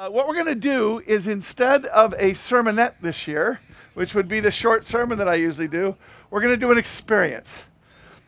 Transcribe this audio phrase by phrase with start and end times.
[0.00, 3.60] Uh, what we're going to do is instead of a sermonette this year,
[3.92, 5.94] which would be the short sermon that I usually do,
[6.30, 7.58] we're going to do an experience.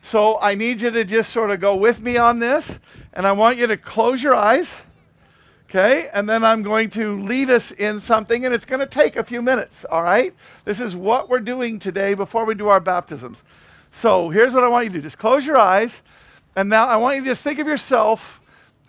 [0.02, 2.78] So I need you to just sort of go with me on this,
[3.14, 4.74] and I want you to close your eyes,
[5.70, 6.10] okay?
[6.12, 9.24] And then I'm going to lead us in something, and it's going to take a
[9.24, 10.34] few minutes, all right?
[10.66, 13.44] This is what we're doing today before we do our baptisms.
[13.92, 16.02] So here's what I want you to do just close your eyes,
[16.54, 18.41] and now I want you to just think of yourself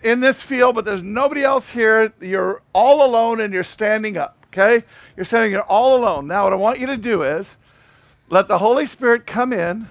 [0.03, 2.13] in this field, but there's nobody else here.
[2.19, 4.85] You're all alone and you're standing up, okay?
[5.15, 6.27] You're standing here all alone.
[6.27, 7.57] Now, what I want you to do is
[8.29, 9.87] let the Holy Spirit come in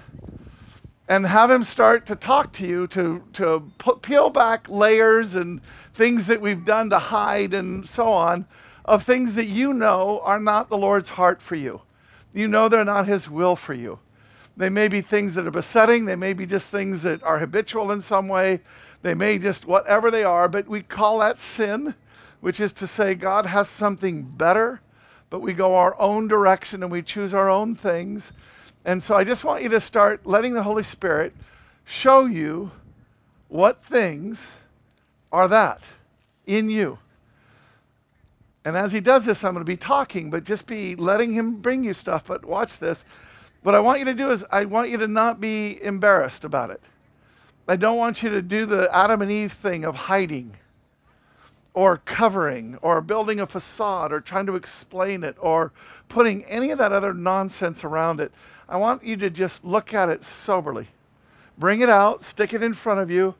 [1.07, 3.71] and have him start to talk to you, to, to
[4.01, 5.61] peel back layers and
[5.93, 8.45] things that we've done to hide and so on
[8.85, 11.81] of things that you know are not the Lord's heart for you.
[12.33, 13.99] You know they're not his will for you.
[14.55, 17.91] They may be things that are besetting, they may be just things that are habitual
[17.91, 18.61] in some way,
[19.01, 21.95] they may just, whatever they are, but we call that sin,
[22.39, 24.81] which is to say God has something better,
[25.29, 28.31] but we go our own direction and we choose our own things.
[28.85, 31.33] And so I just want you to start letting the Holy Spirit
[31.85, 32.71] show you
[33.47, 34.51] what things
[35.31, 35.81] are that
[36.45, 36.99] in you.
[38.65, 41.57] And as he does this, I'm going to be talking, but just be letting him
[41.57, 42.25] bring you stuff.
[42.27, 43.03] But watch this.
[43.63, 46.69] What I want you to do is, I want you to not be embarrassed about
[46.69, 46.81] it.
[47.65, 50.57] I don't want you to do the Adam and Eve thing of hiding
[51.73, 55.71] or covering or building a facade or trying to explain it or
[56.09, 58.33] putting any of that other nonsense around it.
[58.67, 60.87] I want you to just look at it soberly.
[61.57, 63.35] Bring it out, stick it in front of you,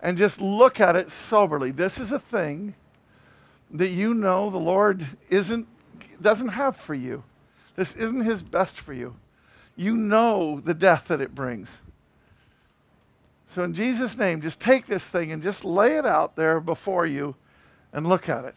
[0.00, 1.72] and just look at it soberly.
[1.72, 2.74] This is a thing
[3.72, 5.66] that you know the Lord isn't
[6.22, 7.24] doesn't have for you.
[7.74, 9.16] This isn't his best for you.
[9.76, 11.80] You know the death that it brings.
[13.46, 17.06] So, in Jesus' name, just take this thing and just lay it out there before
[17.06, 17.36] you
[17.92, 18.56] and look at it.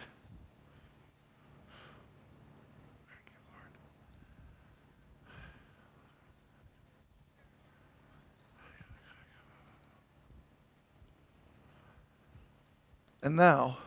[13.21, 13.79] And now,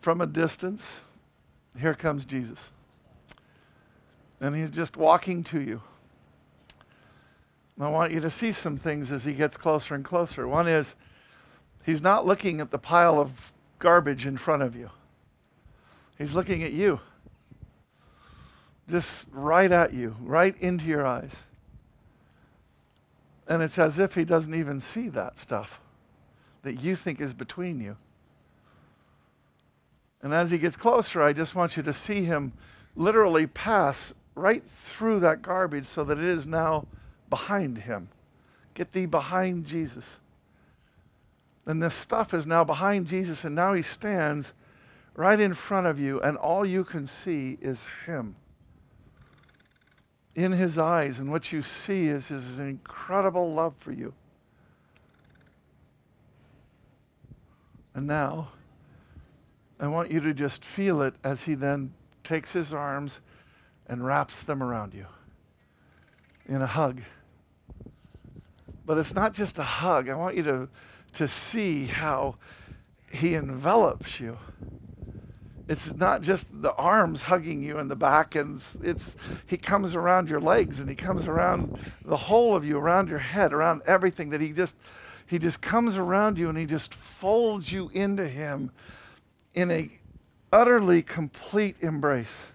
[0.00, 1.00] from a distance,
[1.78, 2.70] here comes Jesus.
[4.40, 5.82] And he's just walking to you.
[7.78, 10.48] I want you to see some things as he gets closer and closer.
[10.48, 10.94] One is,
[11.84, 14.90] he's not looking at the pile of garbage in front of you,
[16.18, 17.00] he's looking at you.
[18.88, 21.42] Just right at you, right into your eyes.
[23.48, 25.80] And it's as if he doesn't even see that stuff
[26.62, 27.96] that you think is between you.
[30.22, 32.52] And as he gets closer, I just want you to see him
[32.94, 36.86] literally pass right through that garbage so that it is now
[37.28, 38.08] behind him.
[38.74, 40.20] Get thee behind Jesus.
[41.64, 44.52] And this stuff is now behind Jesus, and now he stands
[45.16, 48.36] right in front of you, and all you can see is him.
[50.36, 54.12] In his eyes, and what you see is his incredible love for you.
[57.94, 58.50] And now,
[59.80, 63.20] I want you to just feel it as he then takes his arms
[63.88, 65.06] and wraps them around you
[66.48, 67.00] in a hug.
[68.84, 70.08] But it's not just a hug.
[70.08, 70.68] I want you to,
[71.14, 72.36] to see how
[73.10, 74.38] he envelops you.
[75.68, 79.16] It's not just the arms hugging you in the back, and it's
[79.46, 83.18] he comes around your legs and he comes around the whole of you, around your
[83.18, 84.30] head, around everything.
[84.30, 84.76] That he just
[85.26, 88.70] he just comes around you and he just folds you into him
[89.54, 89.90] in a
[90.52, 92.46] utterly complete embrace.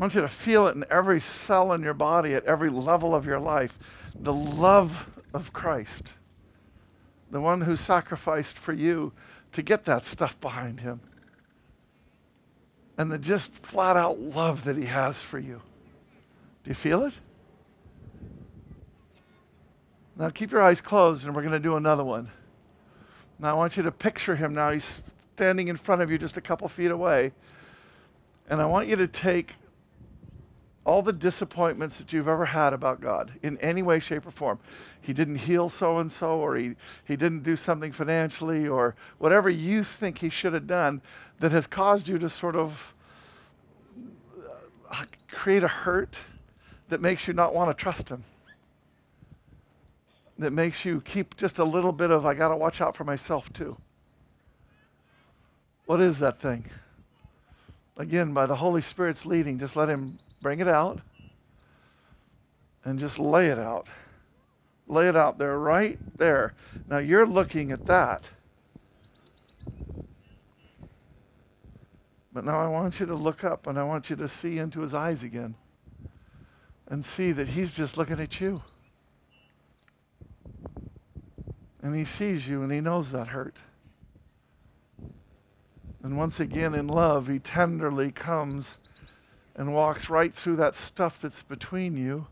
[0.00, 3.14] I want you to feel it in every cell in your body, at every level
[3.14, 3.78] of your life.
[4.18, 6.14] The love of Christ,
[7.30, 9.12] the one who sacrificed for you
[9.52, 11.00] to get that stuff behind him.
[12.96, 15.60] And the just flat out love that he has for you.
[16.64, 17.18] Do you feel it?
[20.16, 22.30] Now keep your eyes closed and we're going to do another one.
[23.38, 24.70] Now I want you to picture him now.
[24.70, 25.02] He's
[25.34, 27.32] standing in front of you just a couple feet away.
[28.48, 29.56] And I want you to take
[30.84, 34.58] all the disappointments that you've ever had about God in any way, shape, or form.
[35.00, 36.74] He didn't heal so and so, or he,
[37.04, 41.02] he didn't do something financially, or whatever you think he should have done
[41.38, 42.94] that has caused you to sort of
[44.90, 46.18] uh, create a hurt
[46.88, 48.24] that makes you not want to trust him.
[50.38, 53.04] That makes you keep just a little bit of, I got to watch out for
[53.04, 53.76] myself too.
[55.86, 56.64] What is that thing?
[57.96, 61.00] Again, by the Holy Spirit's leading, just let him Bring it out
[62.84, 63.86] and just lay it out.
[64.86, 66.54] Lay it out there, right there.
[66.88, 68.28] Now you're looking at that.
[72.32, 74.80] But now I want you to look up and I want you to see into
[74.80, 75.54] his eyes again
[76.86, 78.62] and see that he's just looking at you.
[81.82, 83.58] And he sees you and he knows that hurt.
[86.02, 88.78] And once again, in love, he tenderly comes
[89.60, 92.26] and walks right through that stuff that's between you.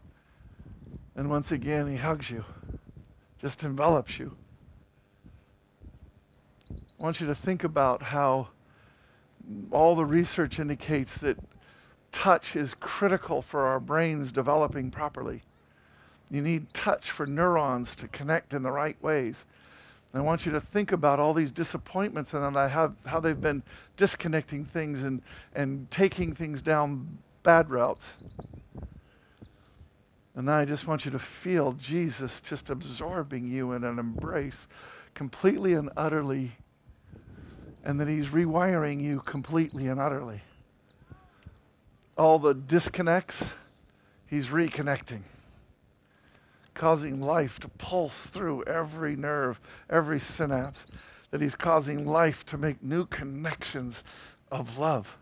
[1.14, 2.42] And once again, he hugs you,
[3.38, 4.34] just envelops you.
[6.70, 8.48] I want you to think about how
[9.70, 11.36] all the research indicates that
[12.12, 15.42] touch is critical for our brains developing properly.
[16.30, 19.44] You need touch for neurons to connect in the right ways.
[20.14, 23.62] I want you to think about all these disappointments and how, how they've been
[23.96, 25.20] disconnecting things and,
[25.54, 28.14] and taking things down bad routes.
[30.34, 34.66] And I just want you to feel Jesus just absorbing you in an embrace
[35.14, 36.52] completely and utterly,
[37.84, 40.42] and that He's rewiring you completely and utterly.
[42.16, 43.44] All the disconnects,
[44.26, 45.22] He's reconnecting
[46.78, 49.60] causing life to pulse through every nerve,
[49.90, 50.86] every synapse,
[51.30, 54.02] that He's causing life to make new connections
[54.50, 55.18] of love.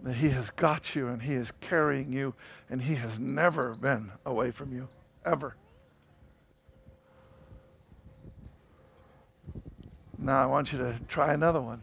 [0.00, 2.34] That He has got you and He is carrying you
[2.70, 4.88] and He has never been away from you,
[5.26, 5.56] ever.
[10.16, 11.82] Now I want you to try another one.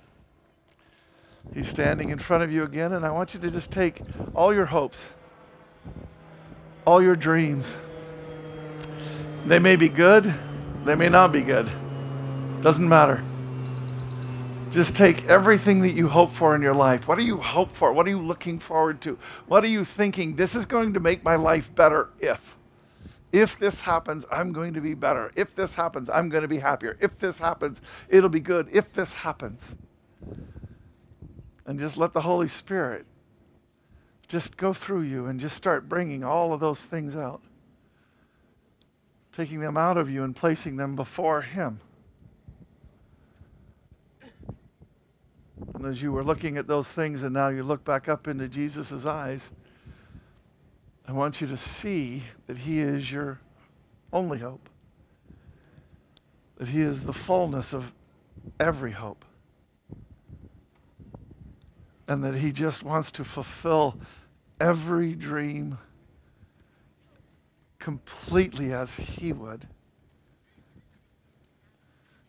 [1.54, 4.02] He's standing in front of you again, and I want you to just take
[4.36, 5.04] all your hopes
[6.90, 7.72] all your dreams.
[9.46, 10.34] They may be good,
[10.86, 11.72] they may not be good.
[12.62, 13.24] Doesn't matter.
[14.72, 17.08] Just take everything that you hope for in your life.
[17.08, 17.94] What do you hope for?
[17.94, 19.20] What are you looking forward to?
[19.46, 20.36] What are you thinking?
[20.36, 22.58] This is going to make my life better if.
[23.32, 25.32] If this happens, I'm going to be better.
[25.36, 26.98] If this happens, I'm going to be happier.
[27.00, 28.68] If this happens, it'll be good.
[28.72, 29.76] If this happens.
[31.68, 33.06] And just let the Holy Spirit
[34.30, 37.42] just go through you and just start bringing all of those things out.
[39.34, 41.82] Taking them out of you and placing them before Him.
[45.74, 48.48] And as you were looking at those things and now you look back up into
[48.48, 49.52] Jesus' eyes,
[51.08, 53.40] I want you to see that He is your
[54.14, 54.70] only hope,
[56.58, 57.92] that He is the fullness of
[58.60, 59.26] every hope,
[62.10, 63.96] and that He just wants to fulfill
[64.60, 65.78] every dream
[67.78, 69.68] completely as He would.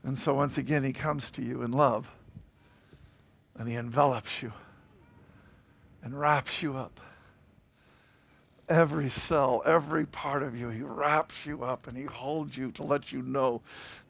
[0.05, 2.12] And so once again, He comes to you in love
[3.59, 4.53] and He envelops you
[6.03, 7.00] and wraps you up.
[8.69, 12.82] Every cell, every part of you, He wraps you up and He holds you to
[12.82, 13.62] let you know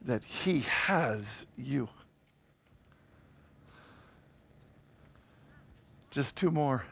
[0.05, 1.89] that He has you.
[6.11, 6.85] Just two more.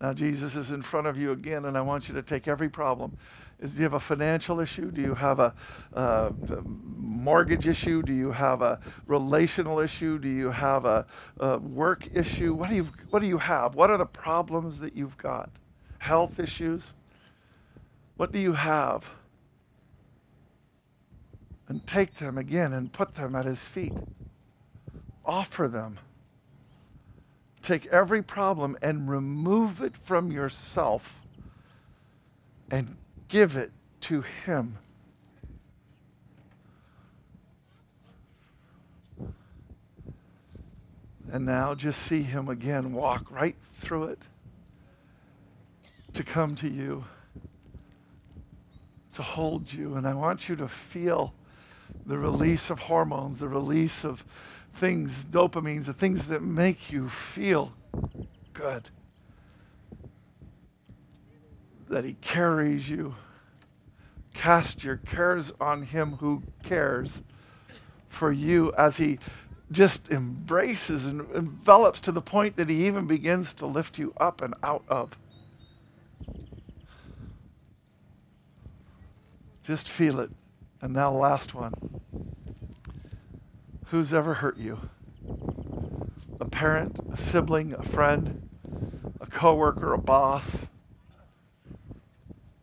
[0.00, 2.68] Now, Jesus is in front of you again, and I want you to take every
[2.68, 3.16] problem.
[3.60, 4.90] Is, do you have a financial issue?
[4.90, 5.54] Do you have a,
[5.92, 6.32] a
[6.64, 8.02] mortgage issue?
[8.02, 10.18] Do you have a relational issue?
[10.18, 11.06] Do you have a,
[11.38, 12.52] a work issue?
[12.52, 13.76] What do, you, what do you have?
[13.76, 15.50] What are the problems that you've got?
[15.98, 16.94] Health issues?
[18.16, 19.08] What do you have?
[21.68, 23.92] And take them again and put them at his feet.
[25.24, 26.00] Offer them
[27.62, 31.14] take every problem and remove it from yourself
[32.70, 32.96] and
[33.28, 34.78] give it to Him.
[41.30, 44.18] And now just see Him again walk right through it
[46.12, 47.04] to come to you,
[49.14, 49.94] to hold you.
[49.94, 51.32] And I want you to feel
[52.06, 54.24] the release of hormones, the release of
[54.74, 57.72] things, dopamines, the things that make you feel
[58.52, 58.90] good.
[61.88, 63.14] That He carries you.
[64.34, 67.22] Cast your cares on Him who cares
[68.08, 69.18] for you as He
[69.70, 74.42] just embraces and envelops to the point that He even begins to lift you up
[74.42, 75.16] and out of.
[79.62, 80.30] Just feel it.
[80.82, 81.72] And now, last one.
[83.86, 84.80] Who's ever hurt you?
[86.40, 88.48] A parent, a sibling, a friend,
[89.20, 90.56] a coworker, a boss,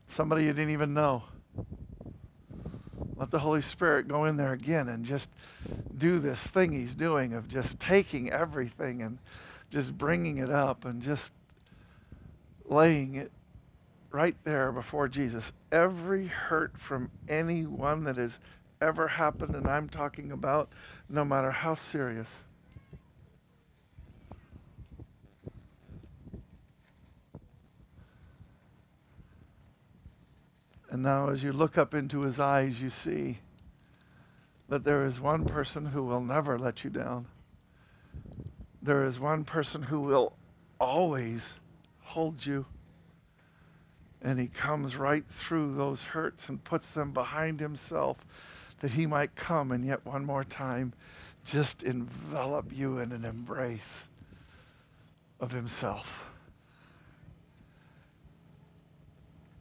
[0.10, 1.24] somebody you didn't even know.
[3.16, 5.30] Let the Holy Spirit go in there again and just
[5.98, 9.18] do this thing He's doing of just taking everything and
[9.70, 11.32] just bringing it up and just
[12.66, 13.32] laying it
[14.12, 15.52] right there before Jesus.
[15.72, 18.40] Every hurt from anyone that has
[18.82, 20.70] ever happened, and I'm talking about
[21.10, 22.42] no matter how serious.
[30.90, 33.40] And now, as you look up into his eyes, you see
[34.70, 37.28] that there is one person who will never let you down.
[38.82, 40.34] There is one person who will
[40.80, 41.54] always
[42.02, 42.66] hold you.
[44.22, 48.18] And he comes right through those hurts and puts them behind himself
[48.82, 50.94] that he might come and yet one more time
[51.46, 54.08] just envelop you in an embrace
[55.40, 56.30] of himself.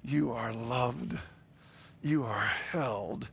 [0.09, 1.19] You are loved.
[2.03, 3.29] You are held.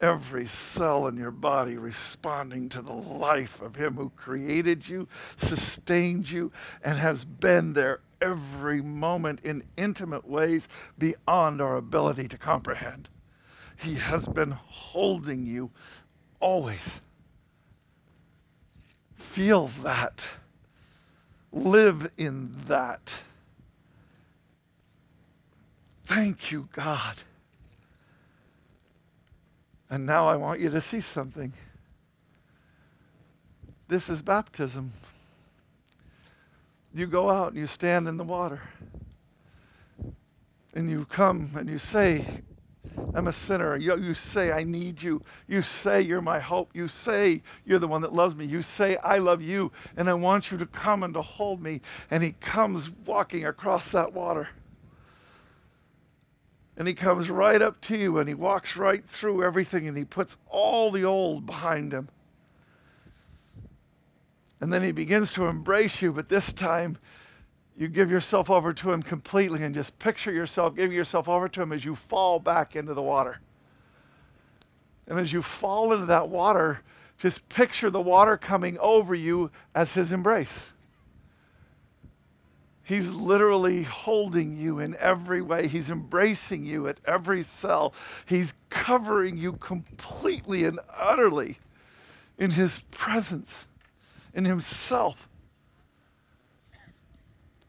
[0.00, 6.30] Every cell in your body responding to the life of Him who created you, sustained
[6.30, 6.52] you,
[6.84, 10.68] and has been there every moment in intimate ways
[10.98, 13.08] beyond our ability to comprehend.
[13.78, 15.70] He has been holding you
[16.40, 17.00] always.
[19.16, 20.26] Feel that.
[21.52, 23.14] Live in that.
[26.04, 27.16] Thank you, God.
[29.90, 31.52] And now I want you to see something.
[33.88, 34.92] This is baptism.
[36.96, 38.62] You go out and you stand in the water.
[40.72, 42.24] And you come and you say,
[43.14, 43.76] I'm a sinner.
[43.76, 45.22] You, you, say, I need you.
[45.46, 46.70] You say, You're my hope.
[46.72, 48.46] You say, You're the one that loves me.
[48.46, 51.82] You say, I love you, and I want you to come and to hold me.
[52.10, 54.48] And he comes walking across that water.
[56.78, 60.04] And he comes right up to you and he walks right through everything and he
[60.04, 62.10] puts all the old behind him.
[64.60, 66.98] And then he begins to embrace you, but this time
[67.76, 71.62] you give yourself over to him completely and just picture yourself giving yourself over to
[71.62, 73.40] him as you fall back into the water.
[75.06, 76.80] And as you fall into that water,
[77.18, 80.60] just picture the water coming over you as his embrace.
[82.86, 85.66] He's literally holding you in every way.
[85.66, 87.92] He's embracing you at every cell.
[88.26, 91.58] He's covering you completely and utterly
[92.38, 93.64] in His presence,
[94.36, 95.28] in Himself.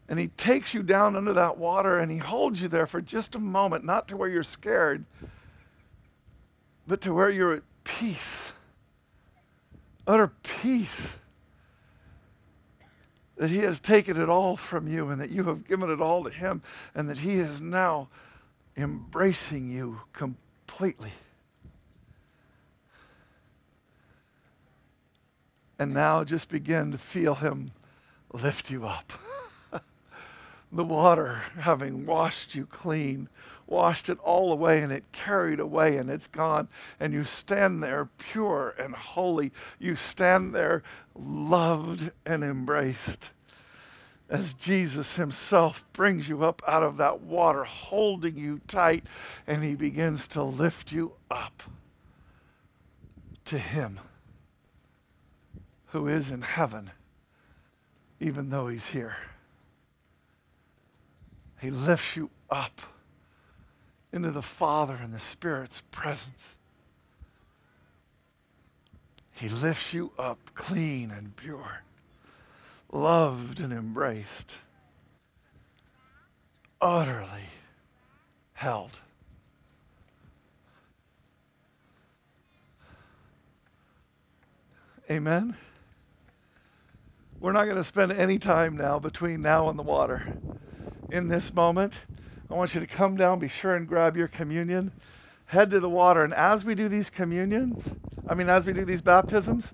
[0.08, 3.34] And He takes you down under that water and He holds you there for just
[3.34, 5.04] a moment, not to where you're scared,
[6.86, 8.52] but to where you're at peace,
[10.06, 11.14] utter peace
[13.36, 16.22] that He has taken it all from you and that you have given it all
[16.24, 16.62] to Him
[16.94, 18.08] and that He is now
[18.76, 21.12] embracing you completely.
[25.78, 27.70] And now just begin to feel Him
[28.32, 29.12] lift you up.
[30.72, 33.28] the water having washed you clean,
[33.66, 36.68] washed it all away and it carried away and it's gone.
[36.98, 39.52] And you stand there pure and holy.
[39.78, 40.82] You stand there
[41.14, 43.30] loved and embraced.
[44.28, 49.04] As Jesus Himself brings you up out of that water, holding you tight,
[49.46, 51.62] and He begins to lift you up
[53.46, 54.00] to Him
[55.88, 56.90] who is in heaven,
[58.20, 59.16] even though He's here.
[61.60, 62.80] He lifts you up
[64.12, 66.54] into the Father and the Spirit's presence.
[69.32, 71.82] He lifts you up clean and pure,
[72.92, 74.56] loved and embraced,
[76.80, 77.44] utterly
[78.54, 78.98] held.
[85.10, 85.56] Amen.
[87.40, 90.36] We're not going to spend any time now between now and the water.
[91.10, 91.94] In this moment,
[92.50, 94.90] I want you to come down, be sure and grab your communion,
[95.46, 96.24] head to the water.
[96.24, 97.92] And as we do these communions,
[98.28, 99.72] I mean, as we do these baptisms,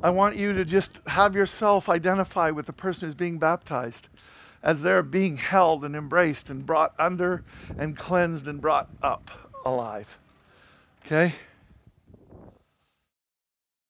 [0.00, 4.08] I want you to just have yourself identify with the person who's being baptized
[4.62, 7.42] as they're being held and embraced and brought under
[7.78, 9.30] and cleansed and brought up
[9.64, 10.18] alive.
[11.04, 11.34] Okay?